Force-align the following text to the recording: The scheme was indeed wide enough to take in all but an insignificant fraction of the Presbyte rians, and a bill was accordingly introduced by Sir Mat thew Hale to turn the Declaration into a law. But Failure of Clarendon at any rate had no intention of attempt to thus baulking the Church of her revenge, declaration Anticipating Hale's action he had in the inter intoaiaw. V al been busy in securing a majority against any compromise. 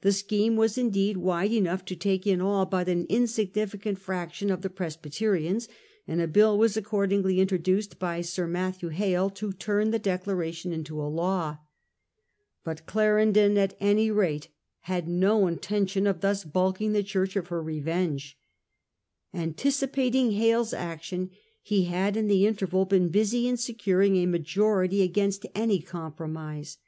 The 0.00 0.12
scheme 0.12 0.56
was 0.56 0.78
indeed 0.78 1.18
wide 1.18 1.52
enough 1.52 1.84
to 1.84 1.94
take 1.94 2.26
in 2.26 2.40
all 2.40 2.64
but 2.64 2.88
an 2.88 3.04
insignificant 3.10 3.98
fraction 3.98 4.48
of 4.50 4.62
the 4.62 4.70
Presbyte 4.70 5.12
rians, 5.20 5.68
and 6.06 6.22
a 6.22 6.26
bill 6.26 6.56
was 6.56 6.74
accordingly 6.78 7.38
introduced 7.38 7.98
by 7.98 8.22
Sir 8.22 8.46
Mat 8.46 8.76
thew 8.80 8.88
Hale 8.88 9.28
to 9.28 9.52
turn 9.52 9.90
the 9.90 9.98
Declaration 9.98 10.72
into 10.72 10.98
a 10.98 11.04
law. 11.12 11.58
But 12.64 12.78
Failure 12.80 12.80
of 12.80 12.86
Clarendon 12.86 13.58
at 13.58 13.76
any 13.78 14.10
rate 14.10 14.48
had 14.84 15.06
no 15.06 15.46
intention 15.46 16.06
of 16.06 16.12
attempt 16.16 16.22
to 16.22 16.26
thus 16.28 16.44
baulking 16.44 16.92
the 16.94 17.02
Church 17.02 17.36
of 17.36 17.48
her 17.48 17.62
revenge, 17.62 18.38
declaration 19.34 19.50
Anticipating 19.50 20.30
Hale's 20.30 20.72
action 20.72 21.28
he 21.62 21.84
had 21.84 22.16
in 22.16 22.26
the 22.28 22.46
inter 22.46 22.64
intoaiaw. 22.66 22.70
V 22.72 22.76
al 22.78 22.84
been 22.86 23.08
busy 23.10 23.46
in 23.46 23.58
securing 23.58 24.16
a 24.16 24.24
majority 24.24 25.02
against 25.02 25.44
any 25.54 25.80
compromise. 25.82 26.78